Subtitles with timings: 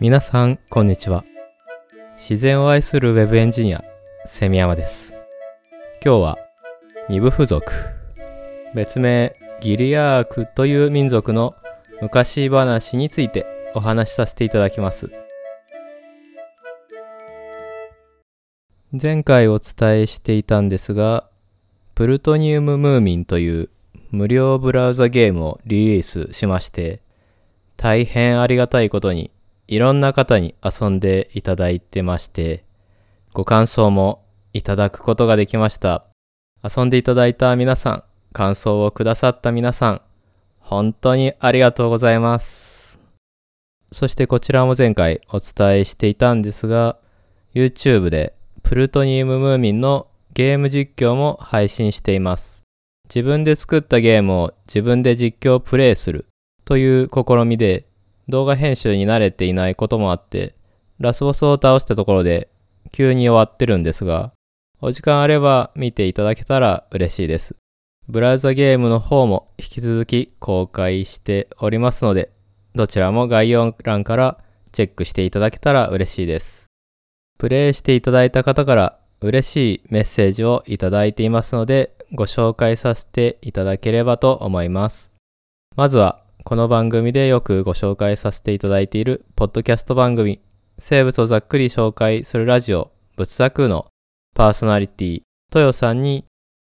[0.00, 1.24] 皆さん、こんにちは。
[2.16, 3.84] 自然を愛するウェブエンジニア、
[4.26, 5.14] セミヤマです。
[6.04, 6.38] 今日は、
[7.08, 7.72] ニブフ族、
[8.74, 11.54] 別名ギリアークという民族の
[12.00, 15.10] 昔話についてお話しさせていただきます。
[18.92, 21.28] 前回お伝えしていたんですが、
[21.94, 23.68] プルトニウムムーミンという
[24.10, 27.00] 無料ブラウザゲームをリリースしまして、
[27.82, 29.30] 大変ありがたいことに
[29.66, 32.62] いろんな方に遊んでいただいてまして、
[33.32, 36.04] ご感想もいただくことができました。
[36.62, 38.04] 遊んでいただいた皆さん、
[38.34, 40.02] 感想をくださった皆さん、
[40.58, 42.98] 本当にありがとうございます。
[43.92, 46.98] そしてこちらも前回お伝えしていたんですが、
[47.54, 52.62] YouTube でプルトニウムムーミンのゲーム実況も配信しています。
[53.04, 56.26] 自分で作ったゲームを自分で実況プレイする
[56.70, 57.88] という試みで
[58.28, 60.54] 動画編集に慣れていないこともあって
[61.00, 62.48] ラスボスを倒したところで
[62.92, 64.30] 急に終わってるんですが
[64.80, 67.56] お時間あれば見ていただけたら嬉しいです。
[68.06, 72.30] ブラウザゲームの方も引き続き公開しておりますので
[72.76, 74.38] どちらも概要欄から
[74.70, 76.66] チェックしていただけたら嬉しいです。
[77.36, 85.10] プレイしていただいた方から嬉しいメッセージをいただいていますのでご紹介させていただければと思います。
[85.74, 90.40] まずはこの番組でよくご紹介させていただいているポッドキャスト番組
[90.80, 93.86] 生物をざっくり紹介するラジオ仏作の
[94.34, 95.22] パーソナリティ
[95.54, 96.24] 豊さんに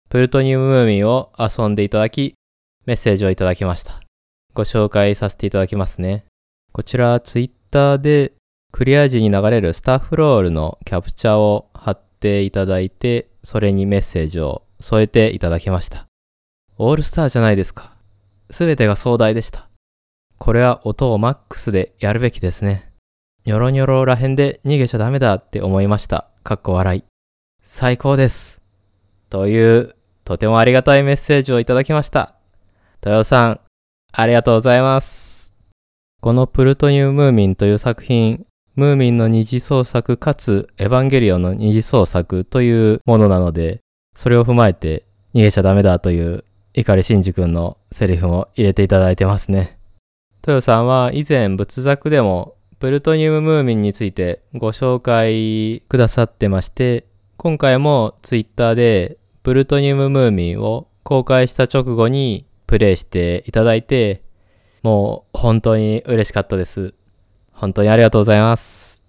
[0.09, 2.33] プルトニウムムーミンを遊んでいただき
[2.87, 3.99] メッセージをいただきました。
[4.55, 6.25] ご紹介させていただきますね。
[6.71, 8.33] こちらツイッターで
[8.71, 16.07] クリア時に流れるスタッフロールのキャプチャーを貼っていただいて、それにメッセージを添えていただきました。
[16.79, 17.93] オールスターじゃないですか。
[18.49, 19.69] すべてが壮大でした。
[20.37, 22.91] これは音をマックスでやるべきですね。
[23.45, 26.27] ニョロニョロらへんで逃げちゃダメだって思いました。
[26.43, 27.03] かっこ笑い。
[27.63, 28.61] 最高です。
[29.29, 32.35] という、とてもありがたいメッセージをいただきました。
[33.03, 33.59] 豊さん、
[34.11, 35.53] ありがとうございます。
[36.21, 38.45] このプルトニウムムーミンという作品、
[38.75, 43.81] ムーミンの二次創作かつエヴァンゲリオンの二次創作というものなので、
[44.15, 46.43] それを踏まえて逃げちゃダメだという
[46.73, 49.77] 碇シンジ君のセリフも入れていただいてますね。
[50.47, 57.07] 豊さんは以前仏作でもプルトニウムムーミンについてご紹介くださってまして、
[57.37, 64.21] 今回もツイッターでプルトニウムムーミンを公開した直後にプレイしていただいて、
[64.83, 66.93] もう本当に嬉しかったです。
[67.51, 69.01] 本当にありがとうございます。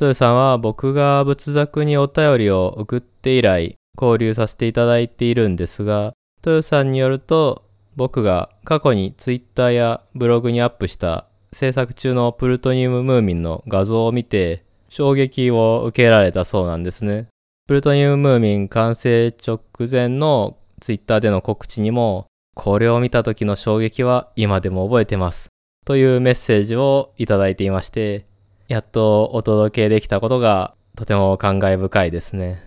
[0.00, 6.12] 豊さんは僕が仏作にお便りを送って以来交流させていただいているんですが、
[6.46, 7.67] 豊さんによると
[7.98, 17.26] 僕が過去にツイッターやブログにアップした制作中のプルトニウムムーミンの画像を見て衝撃を受けられたそうなんですね。
[17.66, 19.60] プルトニウムムーミン完成直
[19.90, 25.48] 前のツイッターでの告知にもこれを見た時の衝撃は今でも覚えてます。
[25.84, 28.26] というメッセージをいただいていまして、
[28.68, 32.62] やっとお届けできたことがとても感慨深いですね。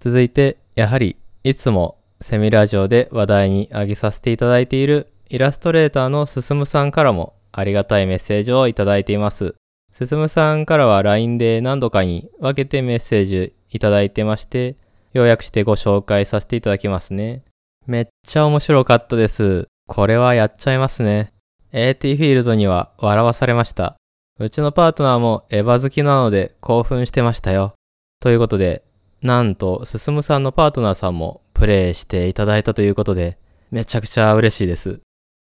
[0.00, 9.56] 続いて、やはりいつもセミラジオで話題に挙げさせていただいているイラストレーターのすすむさんからもありがたいメッセージをいただいています。
[9.92, 14.76] すすむさんからは LINE で何度かに分けてメッセージいただいてまして、
[15.12, 17.42] 要約してご紹介させていただきますね。
[17.86, 19.66] めっちゃ面白かったです。
[19.86, 21.32] これはやっちゃいますね。
[21.72, 23.96] AT フィールドには笑わされました。
[24.38, 27.74] うちのパートナーもエヴァ好きなので興奮してましたよ。
[28.20, 28.84] ということで、
[29.20, 33.38] なんと、すすむさんのパートナーさんもプレイしていただいたということで、
[33.70, 34.98] めちゃくちゃ嬉しいです。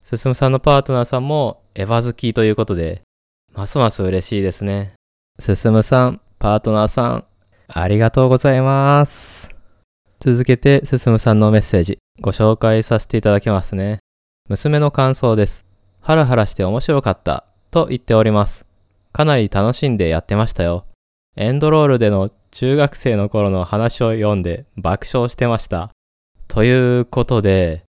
[0.04, 3.02] すすむさんのパートナーさんもエヴァ好きということで、
[3.52, 4.94] ますます嬉しいですね。
[5.40, 7.26] すすむさん、パートナーさん、
[7.68, 9.50] ありがとうございます。
[10.20, 13.98] 続けて、すすむさんのメッセージ、ご紹介させていただきますね。
[14.50, 15.66] 娘の感想です。
[16.00, 18.68] ハラハラして面白かった、と言っております。
[19.14, 20.86] かなり楽しんでやってましたよ。
[21.36, 25.90] エンドロールでの中学生の頃の話を読んで爆笑してました。
[26.54, 27.84] ということで、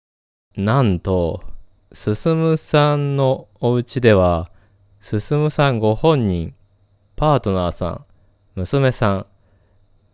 [0.57, 1.45] なんと、
[1.93, 4.51] すすむさんのお家では、
[5.03, 6.55] すすむさんご本人、
[7.15, 8.05] パートナーさん、
[8.55, 9.27] 娘さん、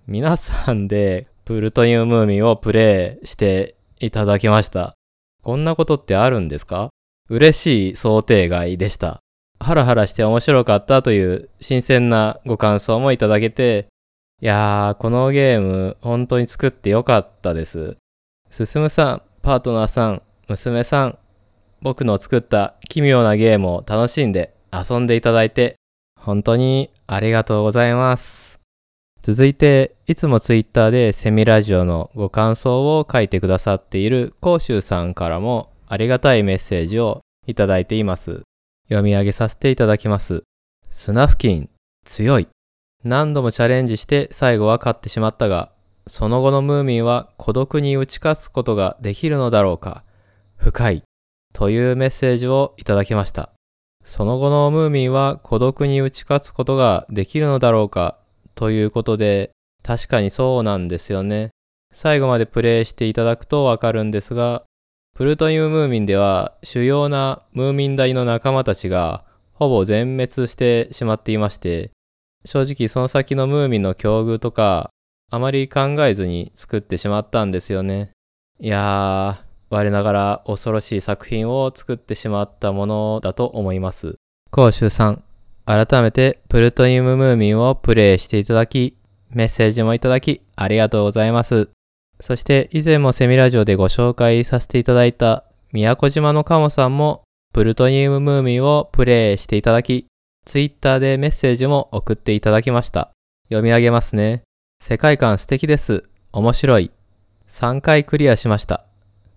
[0.08, 4.94] 皆さんでプルトニウムムーミンをプレイしていただきました。
[5.44, 6.90] こんなことってあるんですか？
[7.28, 9.20] 嬉しい想定外でした。
[9.60, 13.86] ハラハラして面白かったという新鮮なご感想もいただけて、
[14.42, 17.96] いやー、このゲーム本当に作ってよかったです。
[18.50, 21.18] すすむさん、パートナーさん、娘さん、
[21.82, 25.76] 僕の作った奇妙なゲームを楽しんで遊んでいただいて、
[26.20, 28.58] 本当にありがとうございます。
[29.22, 38.42] 続いて、いつもツイッターでセミラジオのご感想を書いてくださっている甲州さんからもありがたいメッセージをいただいています。
[38.88, 40.42] 読み上げさせていただきます。
[40.90, 41.70] スナフキン、
[42.04, 42.48] 強い。
[43.04, 45.70] 何度もチャレンジして最後は勝ってしまったが、
[46.10, 50.02] その後のムーミンは孤独に打ち勝つことができるのだろうか？
[50.56, 51.04] 深い。
[51.52, 53.50] というメッセージをいただきました。
[54.04, 58.18] その後のムーミンは孤独に打ち勝つことができるのだろうか？
[58.56, 59.52] ということで、
[59.84, 61.50] 確かにそうなんですよね。
[61.94, 64.64] 最後までプレイしていただくとわかるんですが、
[65.14, 71.92] プルトニウムーミンでは主要なムーミン大の仲間たちがほぼ全滅してしまっていまして、
[72.44, 74.90] 正直その先のムーミンの境遇とか
[75.30, 78.10] あまり考えずに作ってしまったんですよね。
[78.58, 84.16] いやー、我ながら恐ろしい作品を作ってしまったものだと思います。
[84.50, 85.22] 甲州さん、
[85.64, 88.96] 改めてプルトニウムムーミンをプレイしていただき、
[89.30, 91.68] メッセージもいただき、ありがとうございます。
[92.18, 97.22] そして以前もセミラジオでご紹介させていただいた宮古島のカモさんも
[97.54, 100.06] プルトニウムムーミンをプレイしていただき、
[100.44, 103.12] ツイッターでメッセージも送っていただきました。
[103.44, 104.42] 読み上げますね。
[104.82, 106.04] 世界観素敵です。
[106.32, 106.90] 面白い。
[107.48, 108.86] 3回クリアしました。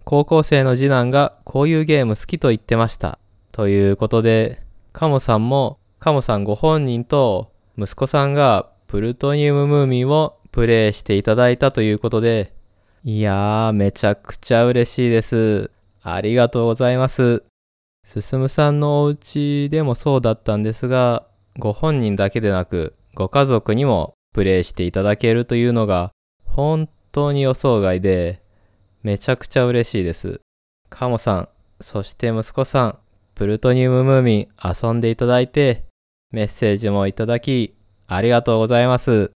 [0.03, 3.19] 高校生の次男がこういうゲーム好きと言ってました。
[3.51, 4.63] ということで、
[4.93, 12.53] カモさんも、カモさんご本人と息子さんがプルトニウムムーミンをプレイしていただいたということで、
[13.03, 15.69] いやー、めちゃくちゃ嬉しいです。
[16.01, 17.43] ありがとうございます。
[18.07, 21.27] 進さんのお家でもそうだったんですが、
[21.59, 26.11] ご本人だけでなく、ご家族にもプレイしていただけるというのが、
[26.45, 28.41] 本当に予想外で、
[29.03, 30.41] めちゃくちゃ嬉しいです。
[30.89, 31.49] カモさん、
[31.79, 32.97] そして息子さん、
[33.35, 35.85] プルトニウムムーミン遊んでいただいて、
[36.31, 37.75] メッセージもいただき、
[38.07, 39.31] ありがとうございます。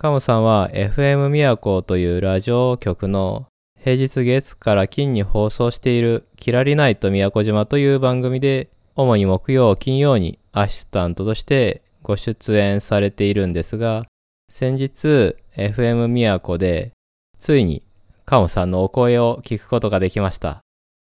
[0.00, 3.46] カモさんは FM 宮古というラジオ局の
[3.80, 14.04] 平日月から金に放送しているキラリナイト宮古島という番組で主に木曜金曜にアシスタントとしてご出演されているんですが
[14.50, 16.92] 先日 FM 宮古で
[17.38, 17.82] ついに
[18.24, 20.62] カモさんのお声を聞くことができました。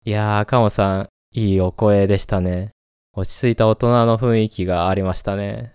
[0.05, 2.71] いやー、カモさん、いいお声でしたね。
[3.15, 5.75] 落ち着いた大人の雰囲気がありましたね。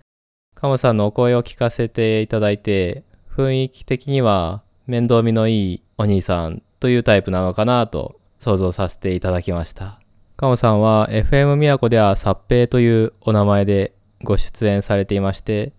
[0.54, 3.04] カモさんのお声を聞かせていただいて、
[3.34, 10.00] 雰囲気的には面倒見のいいお兄さんというタイプなのかなと想像させていただきました。
[10.36, 13.94] カモさんは FM 宮古ではサッペイというお名前で
[14.24, 15.72] ご出演されていまして、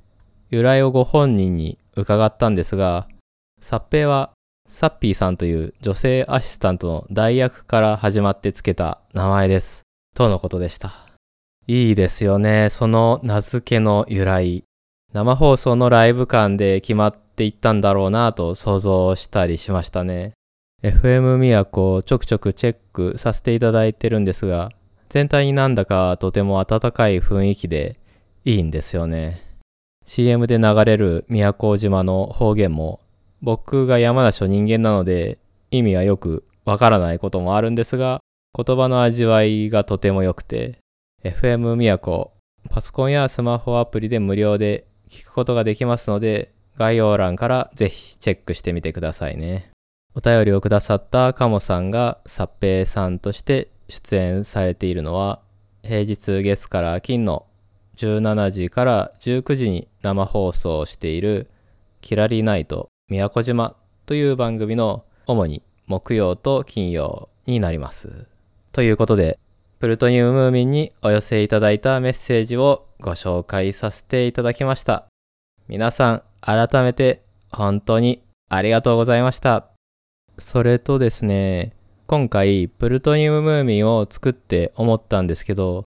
[0.53, 3.07] 由来をご本人に伺ったんですが、
[3.59, 4.33] サッペイは
[4.69, 9.81] サッピーさんという女性アシスタントの代役から始まってつけた名前です。
[10.13, 10.93] とのことでした。
[11.65, 12.69] いいですよね。
[12.69, 14.63] その名付けの由来。
[15.11, 20.33] 生放送のライブ感で決まっていったんだろうなと想像したりしましたね。
[20.83, 24.69] FM 都ちょくちょくチェックさせていただいてるんですが、
[25.09, 27.97] 全体になんだかとても温かい雰囲気で
[28.45, 29.52] いいんですよね。
[30.05, 32.99] CM で流れる宮古島の方言も
[33.41, 35.37] 僕が山梨の人間なので
[35.71, 38.21] 意味はよくわからないこともあるんですが、
[38.55, 40.77] 言葉の味わいがとても良くて、
[41.23, 42.31] FM 都、
[42.69, 49.71] パソコンやスマホアプリで無料で聞くことができますので、概要欄からぜひチェックしてみてくださいね。
[50.15, 55.39] お便りをくださったカモさんがサッペイさんとして出演されているのは、
[55.83, 57.45] 平日月から金の
[57.97, 61.49] 17時から19時に生放送している
[62.01, 68.27] キラリナイト宮古島という番組の主に木曜と金曜になります。
[68.71, 69.39] ということで、
[69.79, 75.05] プルトニウムーミンにお寄せいただいたメッセージをご紹介させていただきました。
[75.67, 79.67] 皆さん、改めて本当にありがとうございました。
[80.37, 81.73] それとですね、
[82.07, 85.83] 今回プルトニウムムーミンを作って思ったんですけど、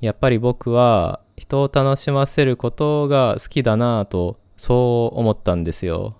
[0.00, 6.16] やっぱり僕は人を楽しませることが好きだなぁとそう思ったんですよ。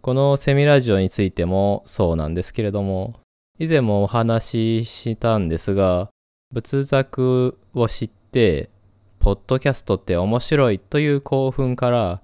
[0.00, 3.14] このセミラジオについてもそうなんですけれども、
[3.58, 6.08] 以前もお話ししたんですが、
[6.52, 8.70] 仏作を知って、
[9.18, 12.22] ポッドキャストって面白いという興奮から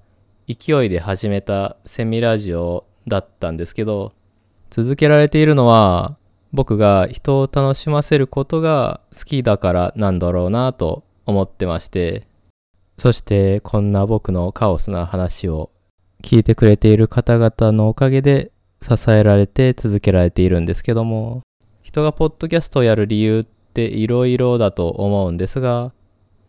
[0.48, 4.12] 勢いで始めたセミラジオだったんですけど、
[4.70, 6.16] 続けられているのは
[6.52, 12.26] 僕が人を楽しませることが好きだからなんだろうなと思ってまして、
[12.98, 15.70] そしてこんな僕のカオスな話を
[16.22, 21.42] 聞いてくれている方々のおかげで支えられて続けられているんですけども、
[21.82, 25.92] 人がポッドキャストをやる理由って色々だと思うんですが、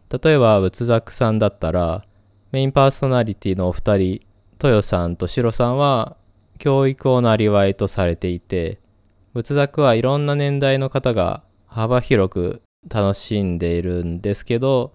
[0.10, 2.06] 例えば仏作さんだったら
[2.52, 4.22] メインパーソナリティのお二人
[4.64, 6.16] 豊さんとシロさんは
[6.60, 8.80] 教育をなりわいとされていて
[9.34, 14.94] 仏作はいろんな年代の方が幅広く楽しんでいるんですけど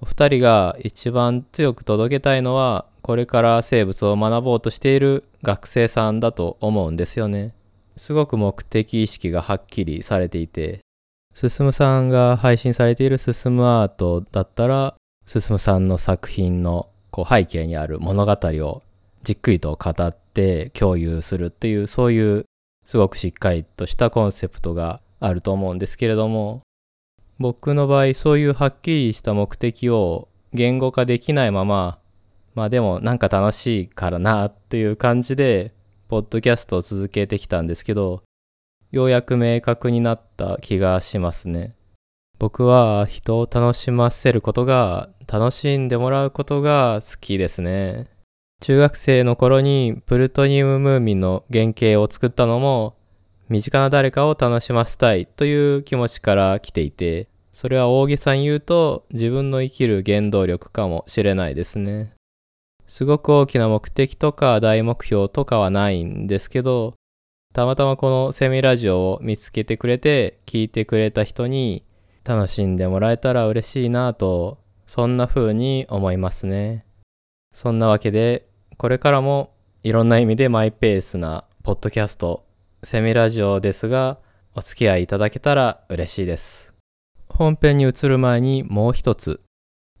[0.00, 7.52] お二人が一番強く届けたいのはこれから生物を学ぼうとしている学生さんだと思うんですよね。
[7.96, 10.80] すごく目的意識がはっきりされていて、
[11.34, 14.94] 進さんが配信されている進むアートだったら、
[15.26, 18.82] 進さんの作品のこう背景にある物語を
[19.22, 22.46] じっくりと語って共有するっていう、そういう
[22.86, 26.62] すごくしっかりとしたコンセプトがあると思うんですけれども、
[27.38, 31.98] 僕の場合そういうはっきりした目的を言語化できないまま、
[32.54, 35.72] まあでもなんか楽しいからなっていう感じで、
[36.08, 38.22] ポッドキャストを続けてきたんですけど、
[38.92, 41.74] ようやく明確になった気がしますね。
[42.38, 48.06] 僕は人を楽しませることが、楽しんでもらうことが好きですね。
[48.60, 52.94] 中学生の頃にプルトニウムムーミンの原型を作ったのも、
[53.48, 62.12] 身近な誰かを楽しませたいという気持ちから来ていて、それは大げさに言うと自分の生きる原動力かもしれないですね。
[62.86, 66.94] すごく大きな目的とか大目標とかはないんですけど、
[67.52, 71.84] たまたまこのセミラジオを見つけてくれて聞いてくれた人に
[72.24, 76.84] 楽しんでもらえたら嬉しいなと、そんな風に思いますね。
[77.52, 78.46] そんなわけで、
[78.76, 79.52] これからも
[79.84, 82.44] いろんな意味でマイペースなポッドキャスト、
[82.84, 84.18] セミラジオですが、
[84.54, 86.74] お付き合いいただけたら嬉しいです。
[87.28, 89.40] 本編に移る前にもう一つ、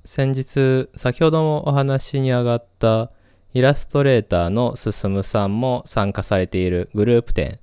[0.04, 3.10] 先日、先ほどもお話に上がった
[3.54, 7.58] イラストレーターの進さんも参加されているグループ展、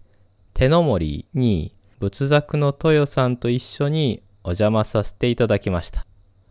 [0.55, 6.07] 手の森に仏作の豊さんと一緒にお邪魔させていただきました。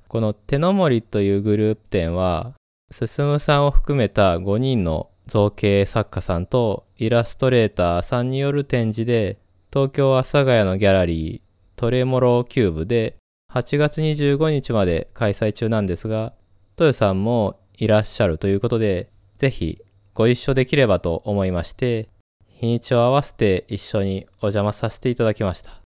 [0.06, 2.54] この手の森というグループ展は、
[2.92, 9.38] 進さんを含めた5人の造形作家さんとイラストレーターさんによる展示で、
[9.72, 11.40] 東京阿佐ヶ谷のギャラリー
[11.76, 13.16] トレモローキューブで
[13.52, 16.34] 8月25日まで開催中なんですが、
[16.78, 19.78] 豊さんもいらっしゃるということで、ぜひ
[20.14, 22.08] ご一緒できればと思いまして、
[22.46, 25.80] 日にちを合わせて一緒にお邪魔させていただきました。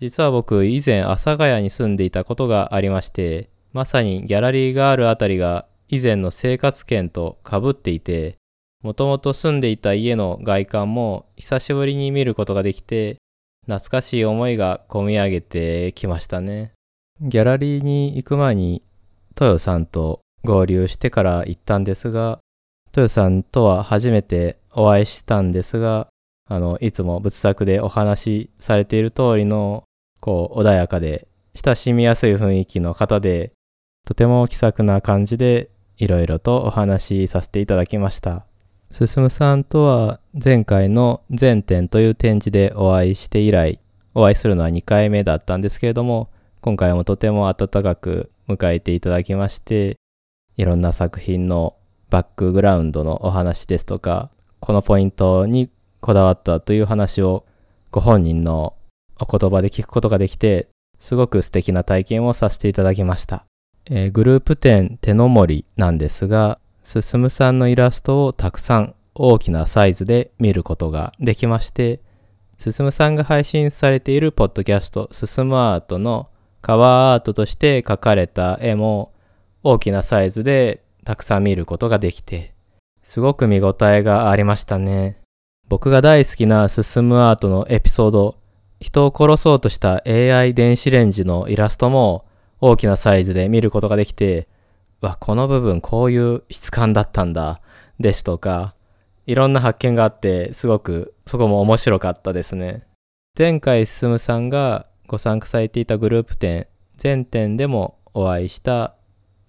[0.00, 8.36] 実は僕以前阿佐ヶ谷に住んでいたことがありまして、まさにギャラリーがあるあたりが以前の生活圏と被っていて、
[8.82, 13.18] もともと住んでいた家の外観も久しぶりに見ることができて、
[13.66, 16.72] 懐かしい思いが込み上げてきましたね。
[17.20, 18.82] ギャラリーに行く前に、
[19.40, 22.40] 豊さんと合流してから行ったんですが、
[22.88, 26.08] 豊さんとは初めてお会いしたんですが、
[26.48, 29.84] あの、いつも仏作でお話しされている通りの、
[30.20, 33.52] こう、穏やかで、親しみやすい雰囲気の方で、
[34.04, 38.46] とても気さくな感じで、いろいろとお話しさせていただきました。
[38.92, 43.80] 進さんとは前回の全展という展示でお会いして以来、
[44.14, 46.28] お会いするのは2回目だったんですけれども、
[46.60, 49.96] 今回もとても温かく迎えていただきまして、
[50.58, 51.74] いろんな作品の
[52.10, 54.30] バックグラウンドのお話ですとか、
[54.60, 55.70] このポイントに
[56.00, 57.46] こだわったという話を
[57.90, 58.74] ご本人の
[59.18, 60.68] お言葉で聞くことができて、
[60.98, 63.46] すごく素敵な体験をさせていただきました。
[63.86, 72.00] えー、グループ展手の森なんですが、進さんのイラストをたくさん大きなサイズで見ることができまして、
[72.58, 76.28] 進さんが配信されているポッドキャスト、進むアートの
[76.60, 79.12] カバーアートとして描かれた絵も
[79.62, 82.54] 大きなサイズでたくさん見ることができて、
[83.02, 85.20] すごく見応えがありましたね。
[85.68, 88.38] 僕が大好きな進むアートのエピソード、
[88.80, 92.26] 人を殺そうとした AI 電子レンジのイラストも
[92.60, 94.48] 大きなサイズで見ることができて、
[95.02, 97.60] わ、この部分こういう質感だったんだ、
[97.98, 98.74] ですとか、
[99.26, 102.86] いろんな発見があって、すごくそこも面白かったですね。
[103.36, 106.66] 前回進さんがご参加されていたグループ展、
[106.96, 108.94] 全展でもお会いした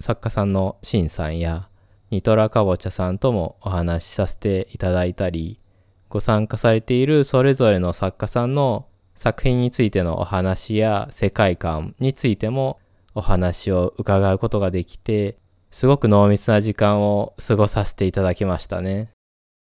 [0.00, 1.68] 作家さんのシンさんや、
[2.10, 5.60] ニトラかぼちゃさんともお話しさせていただいたり、
[6.08, 12.78] ご参加されているそれぞれの作家さんの作品についてのお話や世界観についても
[13.14, 15.38] お話を伺うことができて、
[15.74, 19.10] すごく濃密な時間を過ごさせていただきましたね。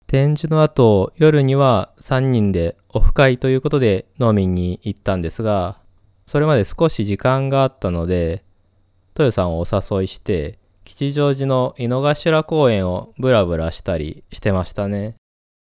[0.06, 5.80] 展示の後、夜には3人でオフ会ということで飲みに行ったんですが、
[6.28, 8.44] それまで少し時間があったので、
[9.18, 15.16] 豊さんをお誘いして、吉祥寺の井の頭公園をブラブラしたりしてましたね。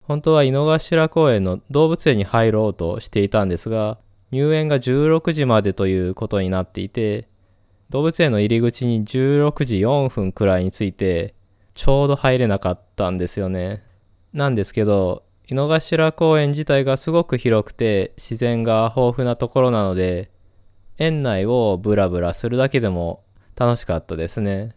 [0.04, 3.96] 本当は井の頭公園の動物園に入ろうとしていたんですが、
[4.32, 7.29] 入園が16時までということになっていて、
[7.90, 11.34] 動物園の入り口に16時4分くらいに着いて、
[11.74, 13.82] ちょうど入れなかったんですよね。
[14.32, 20.30] なんですけど、井の頭公園自体がすごく広くて自然が豊富なところなので、
[20.98, 23.24] 園内をブラブラするだけでも
[23.56, 24.76] 楽しかったですね。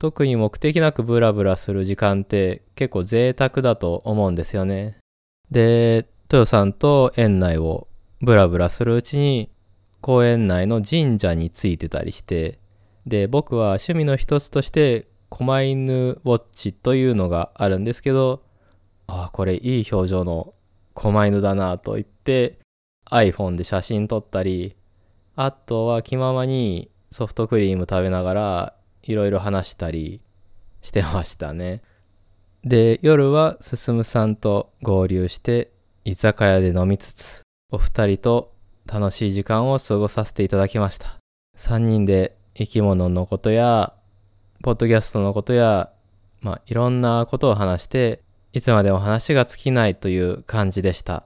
[0.00, 4.98] 特に目的なくブラブラする時間って結構贅沢だと思うんですよね。
[5.52, 7.86] で、豊さんと園内を
[8.20, 9.48] ブラブラするうちに
[10.02, 12.58] 公園内の神社についてたりして、
[13.06, 18.42] で、僕は趣味の一つとして狛犬ウォッチというのがあるんですけど、
[19.06, 20.54] ああ、これいい表情の
[20.94, 22.58] 狛犬だなと言って
[23.10, 24.76] iPhone で写真撮ったり、
[25.36, 30.20] あとは気ままにソフトクリーム食べながらいろいろ話したり
[30.82, 31.80] してましたね。
[32.64, 35.72] で、夜は進さんと合流して
[36.04, 38.52] 居酒屋で飲みつつ、お二人と
[38.86, 41.18] 楽しい時間を過ごさせていただきました。
[41.56, 43.92] 三人で生き物のことや、
[44.62, 45.90] ポッドキャストのことや、
[46.40, 48.22] まあ、いろんなことを話して、
[48.52, 51.24] いつまでも話が尽きないという感じでした。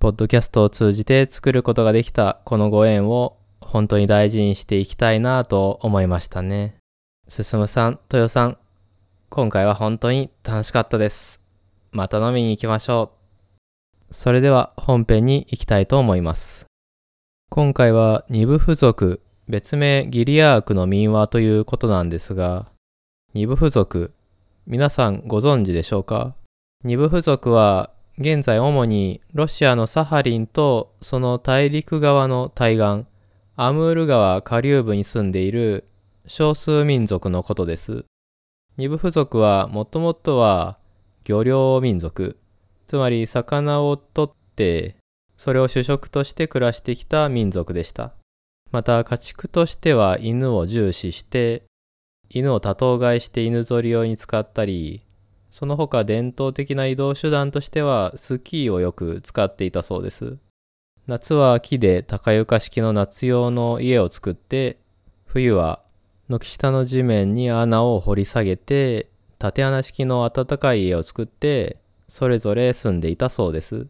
[0.00, 6.76] ポッドキャストを通じて作ることができたこのご縁を本当に大事にしていきたいなと思いましたね。
[7.28, 8.58] 進さん、豊さん、
[9.30, 11.40] 今回は本当に楽しかったです。
[11.90, 13.23] また飲みに行きましょう。
[14.14, 16.66] それでは本編に行きたいと思います。
[17.50, 22.66] 今回は二部付属、別名ギリアークの民話ということなんですが、
[23.34, 24.12] 二部付属、
[24.68, 26.36] 皆さんご存知でしょうか？
[26.84, 33.06] 二部付属は現在主にロシアのサハリンとその大陸側の対岸、
[33.56, 35.88] アムール川下流部に住んでいる
[36.28, 38.04] 少数民族のことです。
[38.76, 40.78] 二部付属はもともとは
[41.24, 42.38] 漁業民族、
[42.86, 44.96] つまり魚を取って
[45.36, 48.12] それを主食として暮らしてきた民族でした。
[48.70, 51.62] また家畜としては犬を重視して
[52.28, 55.04] 犬を多頭飼いして犬ぞり用に使ったり
[55.54, 60.36] その他伝統的な移動手段としてはスキーをよく使っていたそうです。
[61.06, 64.78] 夏は木で高床式の夏用の家を作って、
[65.26, 65.80] 冬は
[66.28, 71.76] 軒下の地面に穴を掘り下げて、縦穴式の暖かい家を作って、
[72.14, 73.88] それぞれ住んでいたそうです。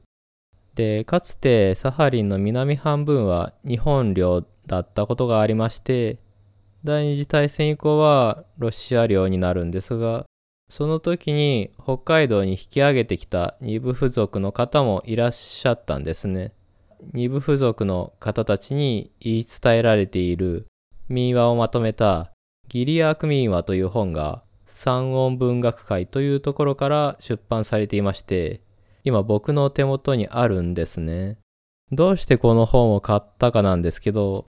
[0.74, 6.16] で、かつてサハリンの南半分は日本領だったことがありまして、
[6.84, 10.24] 第二次大戦以降はロシア領になるんですが、
[10.70, 16.54] その時に北海道に引き上げてきた二部付属の方もいらっしゃったんですね。
[17.12, 20.64] 二部付属の方たちに言い伝えられている
[21.10, 22.32] 民話をまとめた
[22.68, 24.42] ギリアーク民話という本が
[24.76, 28.60] 三音文学会というところから出版されていまして、
[29.04, 31.38] 今僕の手元にあるんですね。
[31.92, 34.46] どうしてこの本を買ったかなんですけど、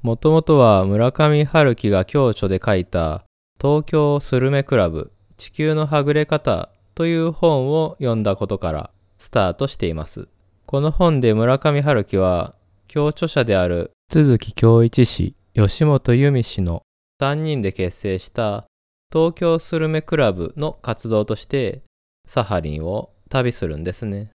[0.00, 3.26] もともとは村上春樹が共著で書いた
[3.60, 10.28] 東京スルメクラブ地球のはぐれ方という本を読んだことからスタートしています。
[10.64, 12.54] この本で村上春樹は、
[12.88, 16.80] 共著者である都築京一氏、吉本由美氏の
[17.20, 18.64] 3人で結成した
[19.16, 21.80] 東京スルメクラブの活動として
[22.28, 24.28] サハリンを旅するんですね。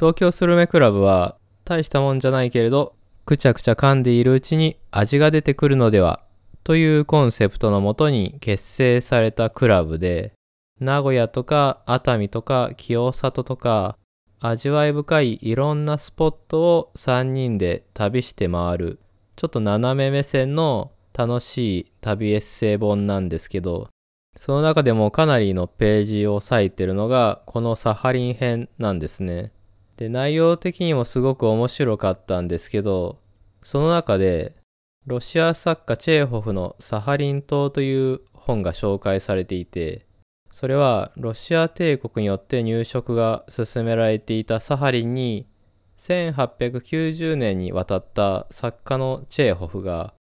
[0.00, 2.94] 東京スルメクラブは大したもんじゃないけれど、
[3.26, 6.24] くちゃくちゃ噛んでいるうちに味が出てくるのでは
[6.64, 10.32] というコンセプトのもとに結成されたクラブで、
[10.80, 13.98] 名古屋とか熱海とか清里とか
[14.40, 18.98] 味わい深いいろんなスポットを3人で旅して回る
[19.36, 23.91] ちょっと斜め目線の楽しい旅エッセイ本なんですけど
[24.36, 29.52] その中でもかなりのページを割いてるのがこのサハリン編なんですね。
[29.96, 33.20] で内容的にもすごく面白かったんですけど
[33.62, 34.56] その中で
[35.06, 40.06] ロシア作家チェーホフのサハリン島という本が紹介されていて
[40.50, 45.46] それはロシア帝国によって入植が進められていたサハリンに
[45.98, 50.14] 1890年に渡った作家のチェーホフが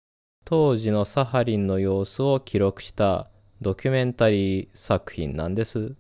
[0.45, 3.29] 当時のサハリンの様子を記録した
[3.61, 5.95] ドキュメンタリー作品なんです。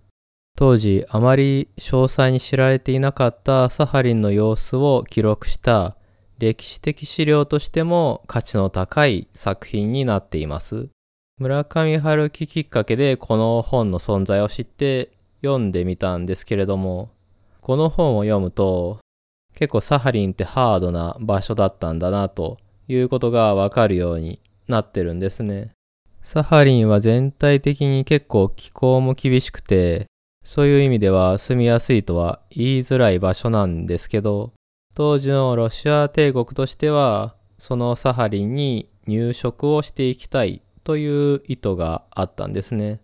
[0.56, 5.96] 当時あまり詳細に知られていなかったサハリンの様子を記録した
[6.38, 10.88] 歴史的資料としても価値の高い作品になっています。
[11.38, 17.10] 村上春樹きっかけでこの本の存在を知って読んでみたんですけれども、
[17.60, 18.98] この本を読むと
[19.54, 25.72] 結構サハリンってハードな場所だったんだなということがわかるようになってるんですね。
[26.30, 30.04] サハリンは全体的に結構気候も厳しくて、
[30.44, 34.52] そういう意味では住みやすいとは言いづらい場所なんですけど、
[34.94, 43.00] 当時のロシア帝国としては、そのサハリンに入植をしていきたいという意図があったんですね。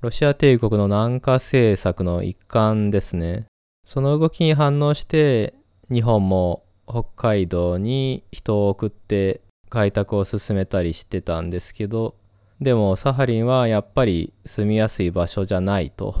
[0.00, 3.46] ロシア帝国の南下政策の一環ですね。
[3.84, 5.52] その動きに反応して
[5.90, 12.14] 日本も北海道に人を送って開拓を進めたりしてたんですけど
[12.60, 16.14] でもサハリンはやっぱり住みやすい場所じゃないと。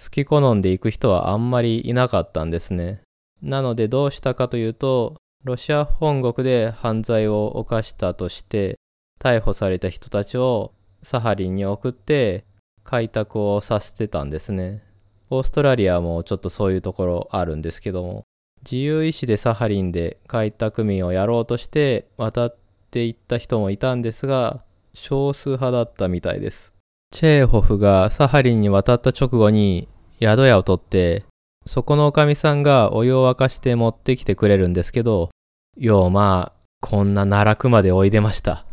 [0.00, 3.02] 好き好んでいく人はあんまりいなかったんですね。
[3.40, 8.78] なのでどうしたかというとロシア本国で犯罪を犯したとして
[9.20, 10.72] 逮捕された人たちを
[11.04, 12.44] サハリンに送って
[12.82, 14.82] 開拓をさせてたんですね。
[15.30, 18.24] オーストラリアもちょっとそういうところあるんですけども。
[18.64, 22.56] 自由意志でサハリンで開拓民をやろうとして渡っ
[22.90, 24.64] ていった人もいたんですが
[24.98, 26.72] 少数派だったみたいです。
[27.10, 29.88] チェーホフがサハリンに渡った直後に
[30.20, 31.24] 宿屋を取って
[31.64, 35.30] そこのおかみさんがお湯を沸かして持ってきてくれるんですけど
[35.78, 38.52] ようまあこんな奈落までおいでました。
[38.52, 38.64] っ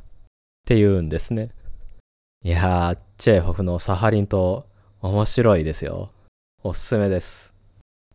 [0.68, 1.52] て言うんですね。
[2.44, 4.66] いやーチェーホフのサハリン島
[5.02, 6.12] 面白いですよ。
[6.64, 7.54] おすすめです。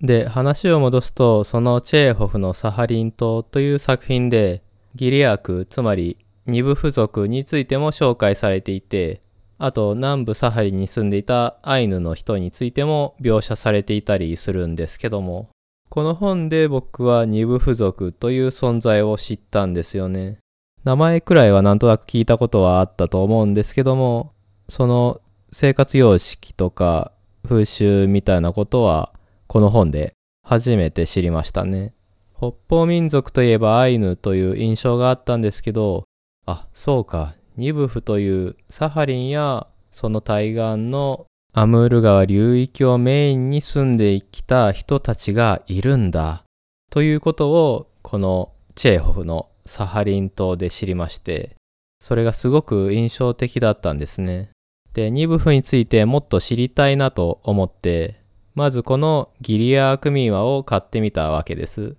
[0.00, 4.62] で、話を戻すと、そのチェーホフのサハリン島という作品で、
[4.94, 6.16] ギリアーク、つまり
[6.50, 9.22] 二部付属についても紹介されていて、
[9.58, 15.50] あと南部サハリに住んでいたアイヌの人についても描写されていたりするんですけども、
[15.90, 20.38] この本で僕は二部付属という存在を知ったんですよね。
[20.84, 24.32] 名前くらいはなんとなく聞いたことはあったと思うんですけども、
[24.68, 25.20] その
[25.52, 27.12] 生活様式とか
[27.46, 29.12] 風習みたいなことは
[29.46, 31.92] この本で初めて知りましたね。
[32.38, 36.04] 北方民族といえばアイヌという印象があったんですけど、
[36.50, 46.44] あ、そうか、ニブフというサハリンやその対岸のアムール川流域をメインに住んできた人たちがいるんだ。
[46.90, 51.56] ということをこのチェーホフのサハリン島で知りまして、
[52.00, 54.50] それがすごく印象的だったんですね。
[54.94, 58.20] で、ニブフについてもっと知りたいなと思って、
[58.54, 61.96] まずこのギリアークミーワを買ってみたわけです。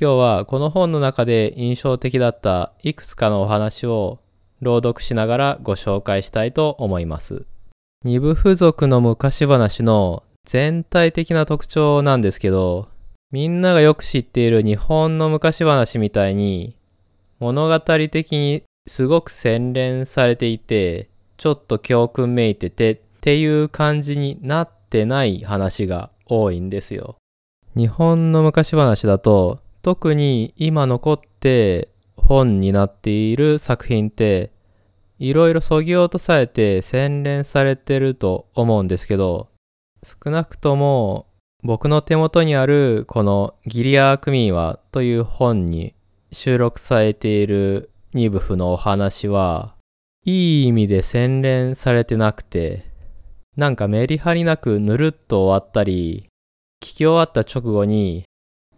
[0.00, 4.20] 今日はこの本の中で印象的だったいくつかのお話を
[4.60, 7.44] 朗読しながらご紹介したいと思います。
[8.04, 12.88] 二部付属の昔話の全体的な特徴なんですけど、
[13.30, 16.74] みんながよく知っている日本の昔話みたいに
[17.38, 27.16] 物語的にすごく洗練されていて、ちょっと教訓めいててっていう感じになってない話が多いんですよ。
[27.76, 34.52] 日本の昔話だと特に今残って本になっている作品って
[35.18, 39.48] いろいろそぎ落とされて洗練されてると思うんですけど
[40.02, 41.26] 少なくとも
[41.62, 45.94] 僕の手元にあるこのギリアークミーワという本に
[46.32, 49.74] 収録されているニブフのお話は
[50.24, 52.84] いい意味で洗練されてなくて、
[53.56, 56.28] なんかメリハリなくぬるっと終わったり、
[56.80, 58.22] 聞き終わった直後に、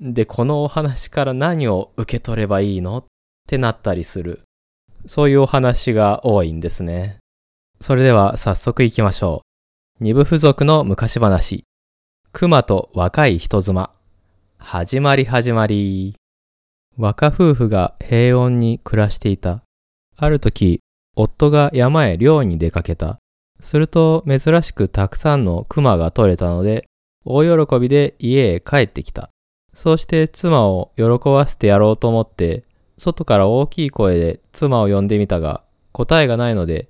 [0.01, 2.99] で、このお話から何を受け取ればいいの？
[2.99, 3.05] っ
[3.47, 4.43] てなったりする。
[5.07, 7.19] そういうお話が多いんですね。
[7.81, 9.43] それでは早速行きましょ
[10.01, 10.05] う。
[10.05, 11.65] 二部付属の昔話。
[12.33, 13.93] 熊と若い人妻。
[14.59, 16.17] 始まり始まり。
[16.97, 19.63] 若夫婦が平穏に暮らしていた。
[20.17, 20.81] ある時、
[21.17, 23.19] 夫が山へ漁に出かけた。
[23.61, 26.87] すると珍しくたくさんの熊が取れたので、
[27.25, 29.31] 大喜びで家へ帰ってきた。
[29.75, 32.65] そうして妻を喜ばせてやろうと思って、
[32.99, 36.89] 外から大きい声で妻を呼んでみたが、答えがないので、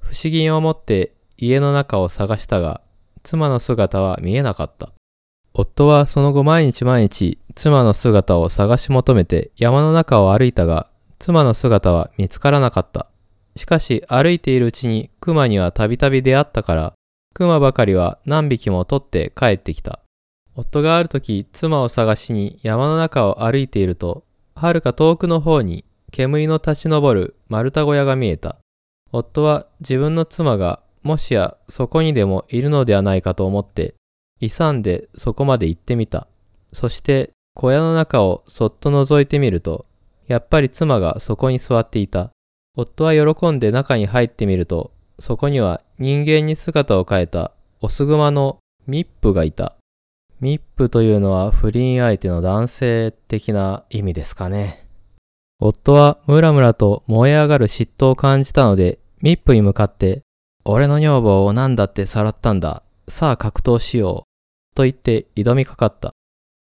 [0.00, 2.80] 不思議に思って家の中を探したが、
[3.22, 4.92] 妻の姿は見えなかった。
[5.54, 13.06] 夫はその後毎日毎日妻の姿を探し求めて山の中を歩いたが、妻の姿は見つからなかった。
[13.56, 16.94] しかし歩いているうちに熊にはたびたび出会ったから、
[17.34, 20.01] 熊ばかりは何匹も取って帰ってきた。
[20.54, 28.58] 夫がある時妻を探しに山の中を歩いていると、はるか遠くの方に煙の立ち上る丸太小屋が見えた。
[29.12, 33.94] 夫は自分の妻がもしやそこにでもいるのではないかと思って、
[34.40, 36.28] 勇んでそこまで行ってみた。
[36.72, 39.86] そして小屋の中をそっと覗いてみると、
[40.26, 42.30] やっぱり妻がそこに座っていた。
[42.76, 49.76] 夫は喜んで中に入ってみると、そこには人間に姿を変えたオスグマのミップがいた。
[50.42, 54.88] ミップというのは不倫相手の男性的な意味ですかね。
[55.60, 60.22] 夫はムラムラと燃え上がる嫉妬を感じたので、ミップに向かって、
[60.64, 62.82] 俺の女房を何だってさらったんだ。
[63.06, 64.74] さあ格闘しよう。
[64.74, 66.10] と言って挑みかかった。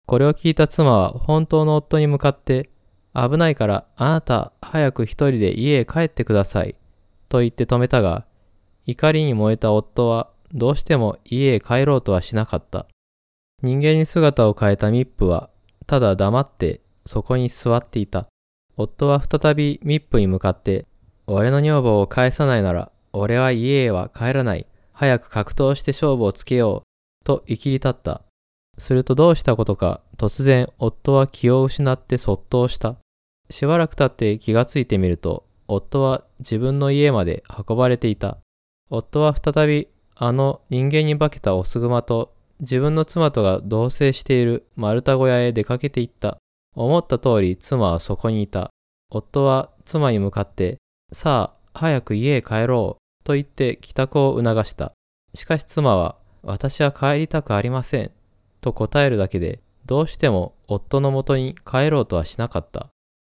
[0.08, 2.72] これを聞いた妻は本当の夫に向かって、
[3.14, 6.74] 危ないからあなた早く一人で家へ帰ってください。
[7.30, 8.26] と言って止めたが、
[8.88, 12.88] 怒りに燃えた夫はどうしても家へ帰ろうとはしなかった。
[13.64, 15.50] 人間に姿を変えたミップは
[15.88, 18.28] ただ黙ってそこに座っていた。
[18.76, 20.86] 夫は再びミップに向かって、
[21.26, 24.68] 俺の女房を返さないなら、俺は家へは帰らない。
[24.92, 27.26] 早く格闘して勝負をつけよう。
[27.26, 28.22] と言い切り立った。
[28.78, 32.98] するとどうしたことか、突然夫は気を失ってそっとした。
[33.50, 38.38] しばらく経って気がついてみると、夫は自分の家まで運ばれていた。
[38.90, 46.38] 夫は再びあの人間に化けたオスグマと自分の妻とが同棲している丸太小屋へ出かけていった。
[46.76, 48.70] 思った通り妻はそこにいた。
[49.10, 50.78] 夫は妻に向かって、
[51.12, 54.92] さあ、早く家へ帰ろう、と言って帰宅を促した。
[55.34, 58.12] しかし妻は、私は帰りたくありません、
[58.62, 62.88] と答えるだけで、どうしても夫のもとに帰ろうとはしなかった。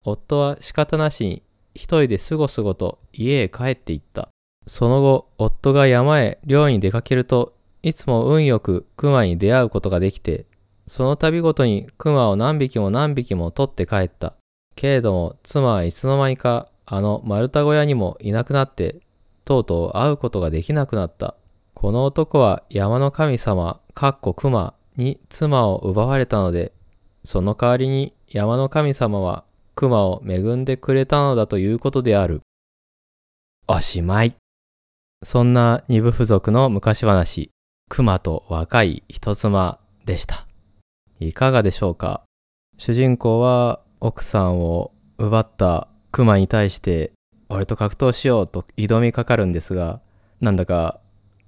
[0.05, 4.29] 夫は仕方なしに一人ですごすごと家へ帰っていった。
[4.67, 7.54] その後、夫が山へ漁に出かけると、
[7.85, 10.47] いつも運よく熊に出会うことができて、
[10.87, 14.33] その度ごとに熊を何匹も何匹も取って帰った。
[14.75, 19.01] けれども、妻はいつの間にかあの丸太小屋にもいなくなって、
[19.45, 21.35] とうとう会うことができなくなった。
[21.75, 26.73] この男は山の神様、かっこ熊に妻を奪われたので、
[27.23, 29.43] その代わりに山の神様は
[29.75, 32.41] 熊を恵んでくれたのだということである。
[33.67, 34.33] おしまい。
[35.23, 37.51] そんな二部付属の昔話、
[37.87, 40.47] 熊と若い人妻でした。
[41.19, 42.23] いかがでしょうか？
[42.77, 47.11] 主人公は奥さんを奪った熊に対して
[47.47, 50.01] 俺と格闘しようと挑みかかるんですが、
[50.41, 50.99] なんだか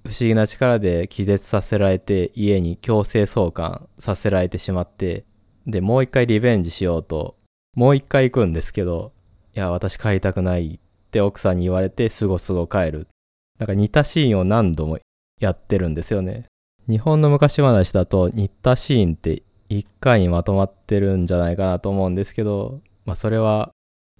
[0.04, 5.24] 不思議な力で気絶させられて家に強制送還させられてしまって、
[5.66, 7.36] で、もう一回リベンジしようと
[7.74, 9.12] もう一回行くんですけど、
[9.54, 13.08] いや、私帰りたくないって奥さんに言われて、すごすご帰る。
[13.58, 14.98] なんか似たシーンを何度も
[15.40, 16.44] やってるんですよね。
[16.88, 23.70] 日本の昔話だと似たシーンって一回にまとまってるんじゃないかなと思うんですけど、まあそれは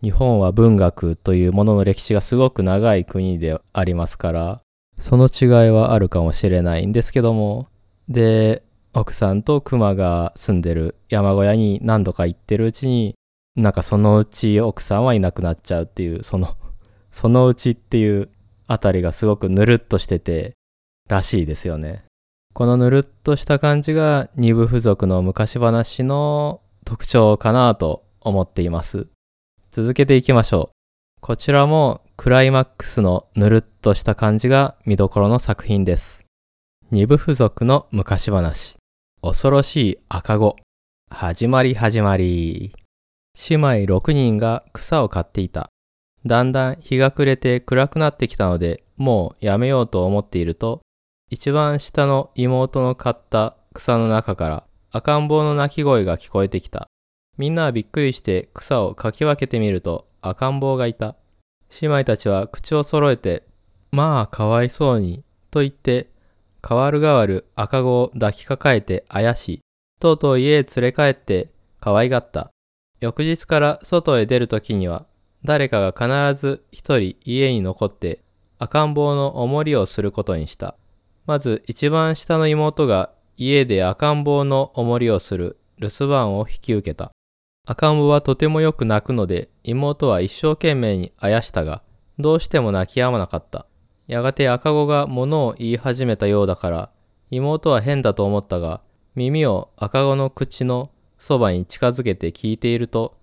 [0.02, 4.60] 日本は文学というものの歴史がすごく長い国でありますから、
[5.00, 7.68] その違いはあるかもしれないんですけども、
[8.08, 8.62] で、
[8.94, 13.14] 奥さんと熊が住んでる山小屋に何度か行ってるうちに、
[13.56, 16.56] なんかそのうち奥さんはいなくなっちゃうっていう、その、
[17.10, 18.28] そのうちっていう
[18.66, 20.54] あたりがすごくぬるっとしてて、
[21.08, 22.04] らしいですよね。
[22.54, 29.08] このぬるっとした感じが二部付属の昔話の特徴かなと思っています。
[29.70, 31.20] 続けていきましょう。
[31.20, 36.24] こちらもクライマックスのぬるっとした感じが見どころの作品です。
[36.90, 38.76] 二部付属の昔話。
[39.22, 40.56] 恐ろしい赤子。
[41.10, 42.74] 始まり始まり。
[43.48, 45.70] 姉妹6人が草を刈っていた。
[46.26, 50.80] だんだん日が暮れて暗くなってきたので、もうやめようと思っていると、
[51.30, 56.88] 一番下の妹の刈った草の中から赤ん坊の鳴き声が聞こえてきた。
[57.36, 61.16] みんなはびっくりして草をかき分けてみると赤ん坊がいた。
[61.80, 63.44] 姉妹たちは口を揃えて、
[63.92, 66.08] まあかわいそうに、と言って、
[66.62, 69.60] 代わる代わる赤子を抱きかかえてあやし、
[70.00, 72.50] とうとう家へ連れ帰って可愛がった。
[73.00, 75.04] 翌日から外へ出るときには、
[75.44, 78.20] 誰かが必ず一人家に残って
[78.58, 80.74] 赤ん坊のおもりをすることにした。
[81.28, 87.10] まず一番下の妹が家で赤ん坊のおもりをする留守番を引き受けた。
[87.66, 91.82] 赤ん坊はとてもよく泣くので妹は一生懸命にあやしたが、
[92.18, 93.66] どうしても泣き止まなかった。
[94.06, 96.90] やがて赤子が物を言い始めたようだから、
[97.28, 98.80] 妹は変だと思ったが、
[99.14, 103.18] 耳を赤子の口のそばに近づけて聞いていると、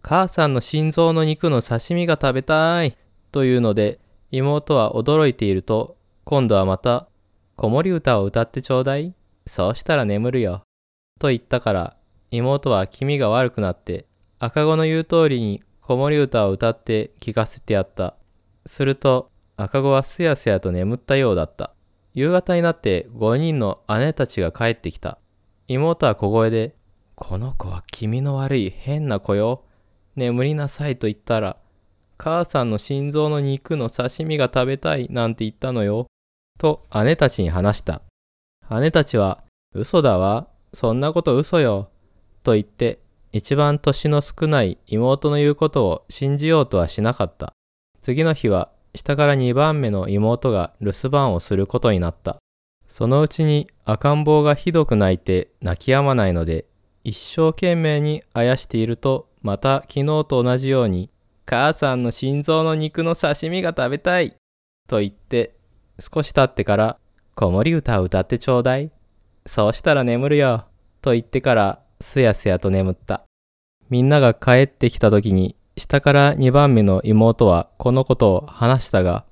[0.00, 2.96] 母さんの心臓の肉の刺身が食べたい
[3.32, 3.98] というので、
[4.30, 7.08] 妹は驚いていると、今度はまた、
[7.56, 9.14] 子守歌を歌ってちょうだい
[9.46, 10.62] そうしたら眠るよ。
[11.20, 11.96] と言ったから、
[12.30, 14.06] 妹は気味が悪くなって、
[14.38, 18.16] 赤子の言う通りに子守歌を歌って聞かせてやった。
[18.66, 21.74] すると、赤子はすやすやと眠ったようだった。
[22.14, 25.18] 夕方になって5人の姉たちが帰ってきた。
[25.68, 26.74] 妹は小声で、
[27.14, 29.64] この子は気味の悪い変な子よ。
[30.16, 31.56] 眠りなさいと言ったら、
[32.18, 36.06] 母さんの心臓の肉の刺身が食べたいなんて言ったのよ。
[36.62, 38.02] と姉たちに話した。
[38.80, 39.42] 姉たちは、
[39.74, 40.46] 嘘だわ。
[40.72, 41.90] そんなこと嘘よ。
[42.44, 43.00] と言って、
[43.32, 47.52] 一番年の少ない妹の言うことを信じようとはしなかった。
[48.00, 52.36] 次の日は、下から2番目の妹が留守番をすることになった。
[52.86, 56.66] そのうちに赤ん坊がひどく泣いて泣き止まないので
[57.04, 61.10] 一生懸命にあやしているとまた昨日と同じように、
[61.46, 64.36] 母さんの心臓の肉の刺身が食べたい
[64.88, 65.56] と言って、
[65.98, 66.98] 少し経ってから、
[67.34, 68.90] 子守歌を歌ってちょうだい。
[69.46, 70.66] そうしたら眠るよ。
[71.00, 73.22] と言ってから、すやすやと眠った。
[73.90, 79.24] みんなが帰ってきた時に、下から2番目の妹はこのことを話したが、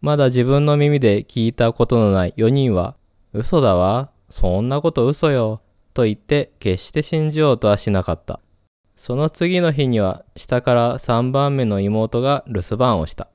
[0.00, 2.96] まだ自分の耳で聞いたことのない4人は、
[3.32, 4.10] 嘘だわ。
[4.30, 5.60] そんなこと嘘よ。
[5.94, 8.40] と言って決して信じようとはしなかった。
[8.96, 13.28] その次の日には下から3番目の妹が留守番をした。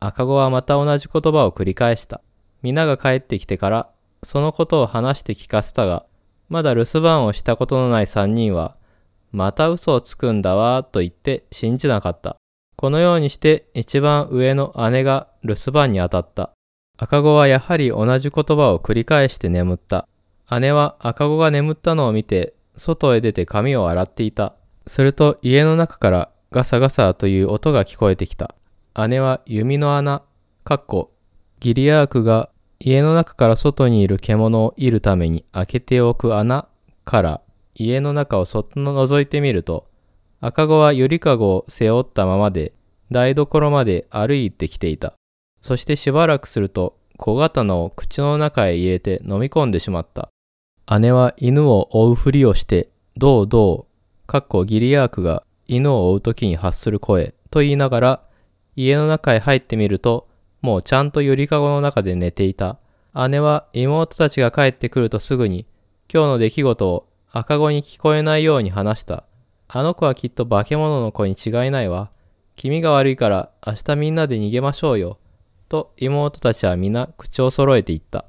[0.00, 2.20] 赤子はまた同じ言葉を繰り返した。
[2.62, 3.90] 皆が帰ってきてから
[4.22, 6.04] そのことを話して聞かせたが、
[6.48, 8.76] まだ留守番をしたことのない3人は、
[9.32, 12.36] また嘘をつくんだわと言って信じなかった。
[12.76, 16.50] このようにして一番上の姉が留守番に当たった。
[16.98, 20.06] 赤子はやはり同じ言葉を繰り返して眠った。
[20.58, 24.54] 姉は赤子が眠ったのを見て、外へ出て髪を洗っていた。
[24.86, 28.54] すると家の中からガサガサという音が聞こえてきた。
[29.08, 30.22] 姉は弓の穴、
[30.64, 31.12] かっこ、
[31.60, 32.50] ギリアークが
[32.80, 36.66] 家の中から外にいる獣を射るために開けておく穴
[37.04, 37.40] から
[37.74, 39.86] 家の中をそっと覗いてみると、
[40.40, 42.72] 赤子はゆりかごを背負ったままで
[43.10, 45.12] 台所まで歩いてきていた。
[45.60, 50.30] そしてしばらくすると小刀を口の中へ入れて飲み込んでしまった。
[50.98, 58.22] 姉は犬を追うふりをして、どうどう、かっこギリアークが犬を追う時に発する声と言いながら、
[58.84, 60.28] 家の中へ入ってみると、
[60.62, 62.78] もうちゃんとゆりかごの中で寝ていた。
[63.28, 65.66] 姉は妹たちが帰ってくるとすぐに、
[66.12, 69.24] 今日の出来事を赤子に聞こえないように話した。
[69.68, 72.10] あの子はきっと化け物の子に違いないわ。
[72.56, 75.18] 気味が悪いから明日みんなで逃げましょうよ。
[75.68, 78.24] と妹たちは皆口を揃えて言った。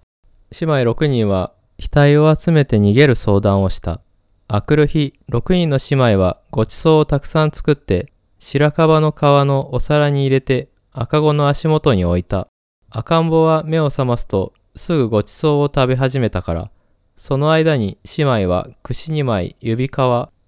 [0.59, 4.01] 姉妹6人は額を集めて逃げる相談をした。
[4.47, 8.10] あくる日、6人の姉妹はごちそうをたくさん作って、
[8.43, 12.47] 白樺の皮のお皿に入れて赤子の足元に置いた。
[12.89, 16.71] 赤ん坊は目を覚ますとすぐごちそうを食べ始めたから、
[17.15, 19.91] その間に姉妹は串2枚、指皮、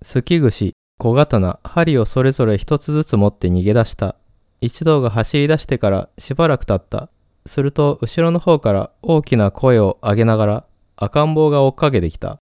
[0.01, 4.15] すき串、小刀、針をそれぞれ一つずつ持って逃げ出した。
[4.59, 7.09] 一同が走り出してからしばらく経った。
[7.45, 12.39] すると後ろの方から大きな声を上げながら赤ん坊が追っかけてきた。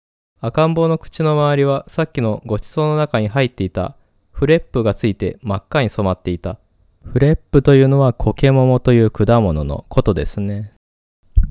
[0.42, 3.96] 赤ん坊の口の周りはさっきのごちそうの中に入っていた
[4.36, 6.58] フレップがついて真っ赤に染まっていた。
[7.06, 10.74] フレップというのはコケモモという果物のことですね。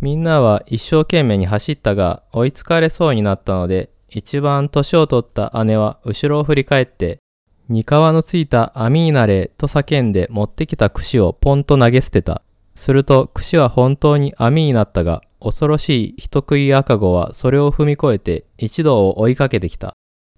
[0.02, 7.20] みんなは一生懸命に走ったが追いつかれそうになったので一番年を取った姉は後ろを振り返って
[7.70, 12.42] に皮のついた網になれと叫んで持ってきた串をポンと投げ捨てた。
[12.74, 19.94] すると串は本当に網になったが、恐ろしい人食い赤子はそれを踏み越えて一同を追いかけてきた。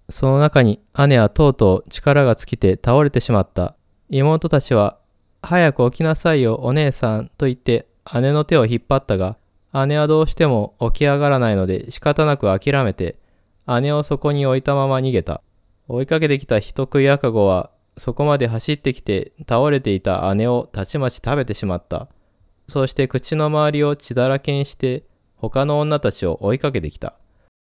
[0.09, 3.75] その中に姉はとうとう力が尽きて倒れてしまった。
[4.09, 4.97] 妹たちは、
[5.41, 9.37] 早く起きなさいよお姉さんと言って姉の手を引っ張ったが、
[9.85, 13.19] 姉はどうしても起き上がらないので仕方なく諦めて、
[13.81, 15.41] 姉をそこに置いたまま逃げた。
[15.89, 22.07] 追いかけてきた人食い赤子は、そこまで走ってきて倒れていた姉をたちまち食べてしまった。
[22.69, 25.03] そして口の周りを血だらけにして
[25.35, 27.13] 他の女たちを追いかけてきた。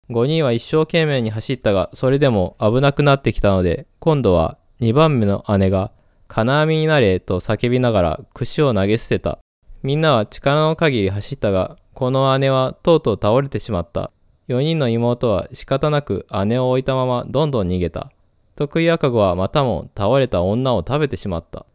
[0.09, 5.91] 5人は一生懸命に走ったが、それでも危なくなってきたので、今度は2番目の姉が、
[6.27, 9.39] 金網になれと叫びながら串を投げ捨てた。
[9.83, 14.11] みんなは力の限り走ったが、この姉はとうとう倒れてしまった。
[14.47, 18.11] 4人の妹は仕方なく姉を置いたままどんどん逃げた。
[18.55, 21.65] 得意赤子はまたも倒れた女を食べてしまった。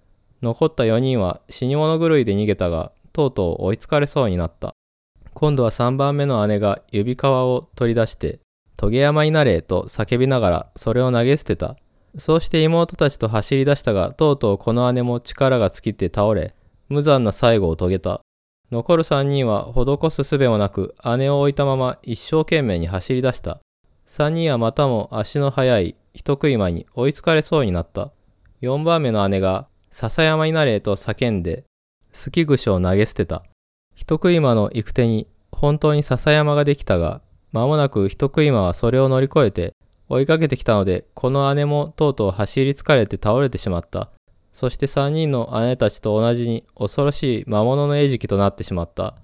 [0.43, 4.75] 残った4人は死に物狂いで逃げたが、とうとう追いつかれそうになった。
[5.35, 8.39] 今度は3番目の姉が指皮を取り出して、
[8.77, 11.77] トゲ山になれと叫びながらそれを投げ捨てた。
[12.17, 16.55] そうして妹たちと走り出したが、とうとうこの姉も力が尽きて倒れ、
[16.89, 18.21] 無残な最後を遂げた。
[18.71, 23.61] 残る3人は施す術もなく姉を置いたまま一生懸命に走り出した。
[24.07, 28.13] 3人はまたも足の速い人食い魔に追いつかれそうになった。
[28.63, 31.65] 4番目の姉が笹山になれと叫んで、
[32.13, 33.45] 好き串を投げ捨てた。
[33.95, 37.23] 人食い魔の行く手に本当に笹山ができたが、
[37.53, 39.75] 間もなく人食い魔はそれを乗り越えて
[40.09, 44.11] 追いかけてきたので、この姉もとうとう走り疲れて倒れてしまった。
[44.53, 49.15] そして3人の姉たちと同じに恐ろしい魔物の餌食となってしまった。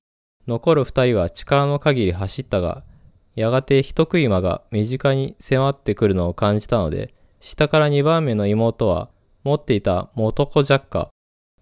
[0.46, 2.82] 残る2人は力の限り走ったが、
[3.36, 9.08] やがて人食い魔が身近に迫ってくるのを感じたので、下から2番目の妹は
[9.44, 11.10] 持っていた元子ジャッカ、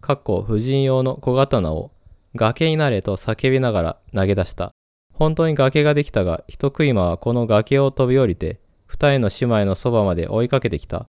[0.01, 1.91] かっこ婦人用の小刀を
[2.39, 4.71] 崖になれと叫びながら投げ出した。
[5.13, 11.07] 本当に崖ができたが、人食い魔はこの崖を飛び降りて、二人の姉妹のそばまで追いかけてきた。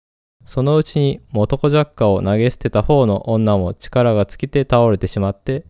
[0.45, 5.65] そのうちに元子ジャッカを投げ捨てた方の女も力が尽きて倒れてしまって、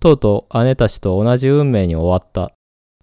[0.00, 2.52] とうとう姉たちと同じ運命に終わった。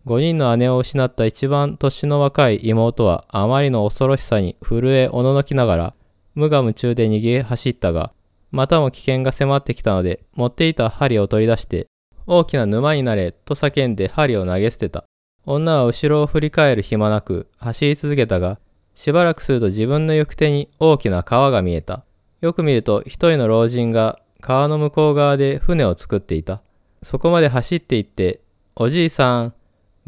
[0.06, 5.94] 5人の姉を失った一番年の若い妹はあまりの恐ろしさに震えおののきながら
[6.34, 8.12] 無我夢中で逃げ走ったが、
[8.52, 11.88] またも危険が迫ってきたので持っていた針を取り出して
[12.26, 15.06] 大きな沼になれと叫んで針を投げ捨てた。
[15.46, 18.60] 女は後ろを振り返る暇なく走り続けたが、
[18.94, 22.04] しばらくすると自分の行く手に大きな川が見えた。
[22.42, 26.62] よく見ると一人の老人が川の向こう側で船を作っていた。
[27.02, 28.42] そこまで走って行って、
[28.76, 29.54] おじいさん、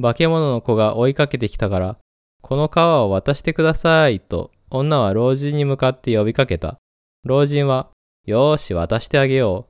[0.02, 1.98] 化け物の子が追いかけてきたから、
[2.42, 6.78] この川を渡してください、と女は老人に向かって呼びかけた。
[7.24, 7.90] 老人は、
[8.26, 9.66] よーし渡してあげよ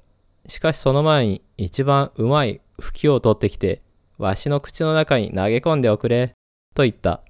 [0.45, 0.49] う。
[0.49, 3.81] しかしその前に一番うまい吹きを取ってきて、
[4.17, 6.33] わしの口の中に投げ込んでおくれ、
[6.75, 7.21] と言った。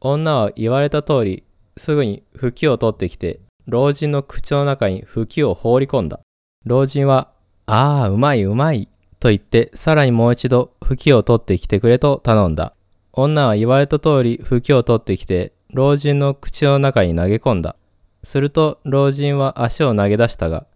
[0.00, 1.44] 女は言われた通り、
[1.76, 6.20] すぐに吹きを取ってきて、老人の口の中に吹きを放り込んだ。
[6.64, 7.30] 老人は、
[7.66, 8.88] ああ、うまいうまい、
[9.20, 12.74] と言って、さらにもう一度、吹きを取ってきてくれと頼んだ。
[13.12, 17.76] 女は言われた通り、吹きを取ってきて、老人の口の中に投げ込んだ。
[18.22, 20.66] すると、老人は足を投げ出したが、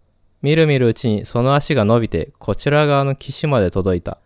[0.41, 4.19] みるみるうちにその足が伸びて、こちら側の岸まで届いた。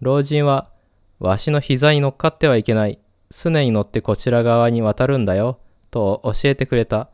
[0.00, 0.70] 老人は、
[1.18, 2.98] わしの膝に乗っかってはいけない。
[3.30, 5.58] すねに乗ってこちら側に渡るんだよ。
[5.90, 7.08] と教えてくれた。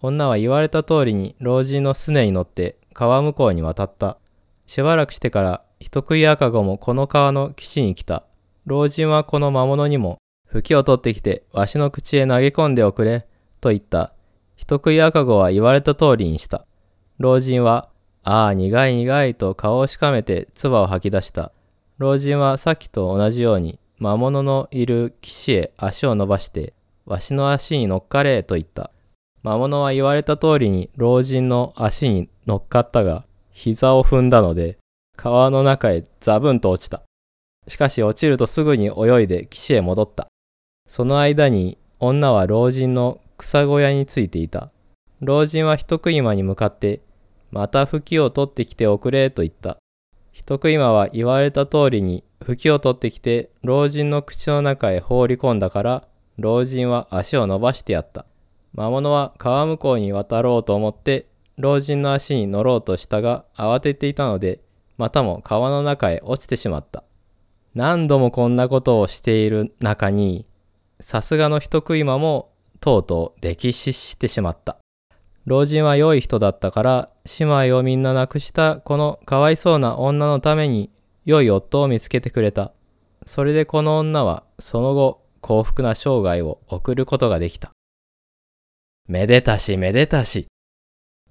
[0.00, 4.18] 女は言われた通りに老人のすねに乗って川向こうに渡った。
[4.66, 8.24] しばらくしてから人食い赤子もこの川の岸に来た。
[8.64, 13.26] 老人はこの魔物にも、吹きを取ってきて、わしの口へ投げ込んでおくれ、
[13.60, 14.12] と言った。
[14.66, 16.66] 人食い赤子は言われた通りにした。
[17.18, 17.88] 老人は、
[18.24, 21.52] ああ、苦い苦いと顔をしかめて唾を吐き出した。
[21.98, 28.90] 老人はさっきと同じように、魔物のいる岸へ足を伸ばして、わしの足に乗っかれ、と言った。
[29.44, 34.78] 魔物は言われた通りに老人の足に乗っかったが、膝を踏んだので、
[35.16, 37.02] 川の中へザブンと落ちた。
[37.68, 40.26] しかし落ちるとすぐに泳いで岸へ戻った。
[40.88, 44.70] その間に女は老人の草小屋についていた。
[45.20, 47.00] 老人は人食い魔に向かって、
[47.50, 49.78] また吹きを取ってきておくれと言った。
[50.32, 58.26] 人食い魔は言われた通りに吹きを取ってきて老人の口の中へ放り込んだから老人は足を伸ばしてやった。
[58.74, 61.26] 魔物は川向こうに渡ろうと思って
[61.56, 64.60] 老人の足に乗ろうとしたが慌てていたので
[64.98, 67.04] またも川の中へ落ちてしまった。
[67.74, 70.46] 何度もこんなことをしている中に、
[71.00, 72.50] さすがの人食い魔も
[72.80, 74.78] とうとう溺死してしまった。
[75.46, 80.90] 老人は良い人だったから、姉妹をみんな亡くしたこのかわいそうな女のために
[81.24, 82.72] 良い夫を見つけてくれた。
[83.26, 87.70] それでこの女はその後幸福な生涯を送ることができた。
[89.06, 90.46] めでたしめでたし。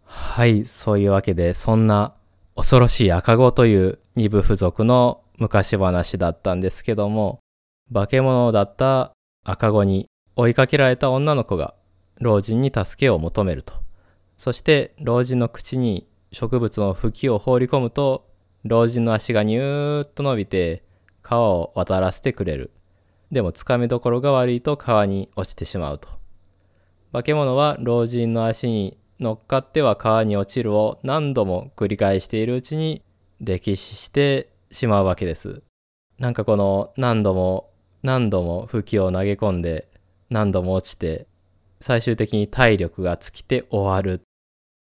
[0.06, 2.14] はい、そういうわけでそんな
[2.56, 7.40] 恐ろしい赤子という二部付属の昔話だったんですけども、
[7.94, 9.12] 化け物だった
[9.44, 11.76] 赤子に追いかけられた女の子が
[12.20, 13.74] 老人に助けを求めると。
[14.38, 18.28] そして老人の口に植物の茎を放り込むと、
[18.66, 20.84] 老人の足がニューッと伸びて
[21.22, 22.72] 川を渡らせてくれる。
[23.32, 26.10] でもつかみどころが悪いと川に落ちてしまうと。
[27.14, 33.02] 化け物は老人の足に乗っかっては川に落ちるを何度も繰り返しているうちに
[33.42, 35.62] 溺死してしまうわけです。
[36.20, 37.70] なんかこの何度も
[38.04, 39.88] 何度も吹きを投げ込んで
[40.36, 41.28] 何度も落ちて
[41.80, 44.22] 最終的に体力が尽きて終わる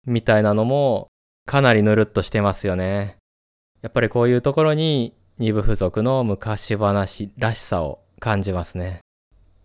[0.08, 1.10] みたいなのも
[1.46, 3.18] かなりぬるっとしてますよね。
[3.84, 9.02] やっぱりこういうところに二部付属の昔話らしさを感じますね。
[9.02, 9.02] っ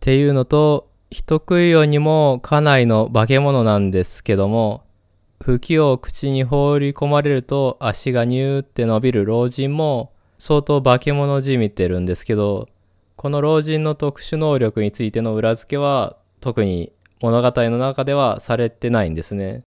[0.00, 4.84] ていうのと人食いよにもかなりの化け物なんですけども、
[5.40, 12.68] 吹きを口に放り込まれると足がニューって伸びる老人も相当化け物じみてるんですけど、
[13.18, 19.64] この老人の特殊能力についての裏付けは特に物語の中ではされてないんですね。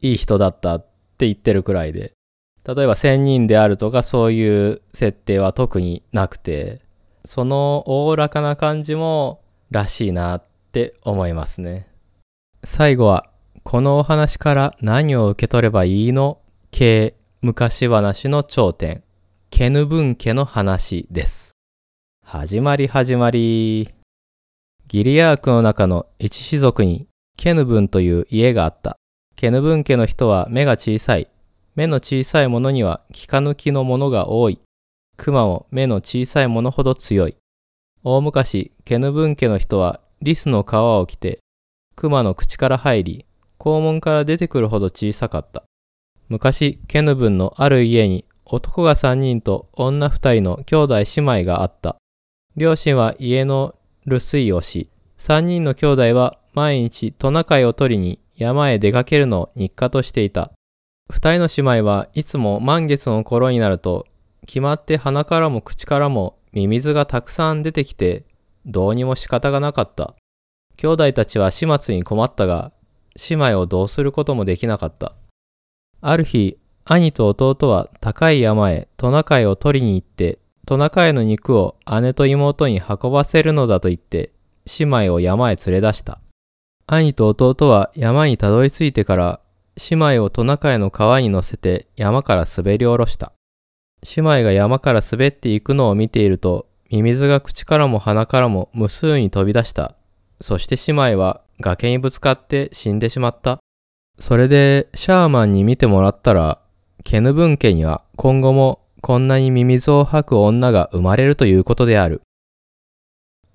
[0.00, 0.80] いい人だったっ
[1.16, 2.12] て言ってるくらいで。
[2.66, 6.80] 例えば仙人であるとかそういう設定は特になくて、
[7.24, 10.42] そのおおらかな感じもらしいなっ
[10.72, 11.86] て思いますね。
[12.64, 13.30] 最後は、
[13.62, 16.40] このお話から何を受け取ればいいの？
[16.72, 19.04] 系昔話の頂点、
[19.50, 21.52] ケヌ文家の話です。
[22.30, 23.88] 始まり始まり。
[24.86, 27.08] ギリアークの中の一種族に
[27.38, 28.98] ケヌブンという家があった。
[29.34, 31.28] ケヌブン家の人は目が小さい。
[31.74, 34.60] 目の小さいものには気か抜きのものが多い。
[35.16, 37.36] 熊も目の小さいものほど強い。
[38.04, 41.38] 大昔、ケヌブン家の人はリスの皮を着て、
[41.96, 43.26] 熊の口から入り、
[43.56, 45.64] 校門から出てくるほど小さかった。
[46.28, 51.04] 昔、ケヌブンのある家に男が3人と女2人の兄弟姉
[51.40, 51.96] 妹があった。
[52.58, 60.50] 両親は家の留守居をし、3人の兄弟は毎日トナカイを取りに山へ出かけるのを日課としていた。
[61.08, 64.06] 二人の姉妹はいつも満月の頃になると、
[64.44, 68.24] 決まって鼻からも口からもミミズがたくさん出てきて、
[68.66, 70.16] どうにも仕方がなかった。
[70.76, 72.72] 兄弟たちは始末に困ったが、
[73.28, 75.14] 姉妹をどうすることもできなかった。
[76.00, 84.32] ある日、兄と弟は高い山へトナカイを取りに行って、トナカイの肉を姉と妹に運ばせるのだと言って、
[84.78, 86.20] 姉妹を山へ連れ出した。
[86.86, 89.40] 兄と弟は山にたどり着いてから、
[89.88, 93.32] 姉妹をトナカイの川に乗せて山から滑り下ろした。
[94.14, 99.94] 姉妹が山から滑っていくのを見ていると、ミミズが口からも鼻からも無数に飛び出した。
[100.42, 103.58] そして姉妹は崖にぶつかって死んでしまった。
[104.18, 106.60] それでシャーマンに見てもらったら、
[107.04, 112.22] ケヌブン家には今後もこんなにミミズを吐く女が生まれるということである。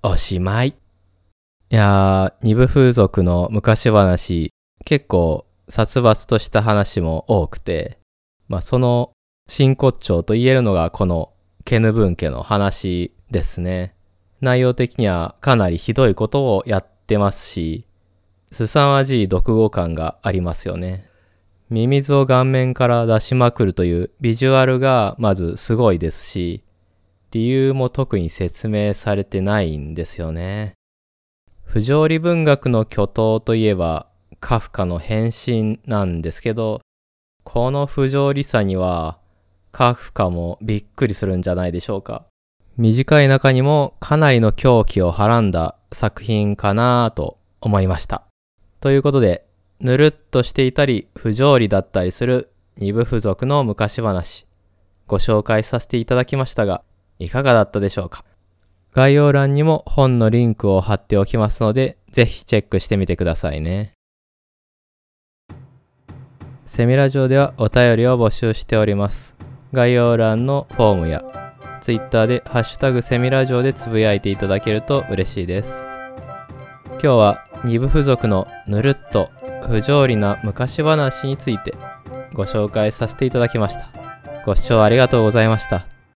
[0.02, 0.68] おしまい。
[0.68, 0.74] い
[1.74, 4.52] やー、二部風俗の昔話、
[4.84, 7.98] 結構殺伐とした話も多くて、
[8.48, 9.12] まあその
[9.48, 11.32] 真骨頂と言えるのがこの
[11.64, 13.94] ケヌブン家の話ですね。
[14.40, 17.86] 内容的にはかなりひどいことをやってますし、
[18.52, 21.08] 凄まじい独語感がありますよね。
[21.74, 26.62] ミミズを顔面から出しまくるというビジュアルがまずすごいですし、
[27.32, 30.74] 理由も特に説明されてないんですよね。
[31.64, 34.06] 不条理文学の巨頭といえば
[34.38, 36.80] カフカの変身なんですけど、
[37.42, 39.18] この不条理さには
[39.72, 42.24] カフカもびっくりするんじゃないでしょうか。
[42.76, 48.22] 短い中にもかなりの狂気をはらんだ作品かなと思いました。
[48.78, 49.44] ということで、
[49.80, 54.46] ぬるっとしていたり不条理だったりする二部付属の昔話、
[55.06, 56.82] ご紹介させていただきましたが、
[57.18, 58.24] いかがだったでしょうか？
[58.92, 63.92] 概要欄にも本のリンクを貼っておきますので、ぜひチェックしてみてくださいね。
[66.66, 69.34] セミラジオではお便りを募集しております。
[69.72, 71.24] 概要欄のフォームや
[71.82, 75.72] Twitter でハッシュタグセミラジオでつぶやいていただけると嬉しいです。
[76.92, 79.30] 今日は二部付属のぬるっと
[79.68, 81.74] 不条理な昔話について
[82.32, 83.88] ご紹介させていただきました。
[84.44, 85.93] ご視聴ありがとうございました。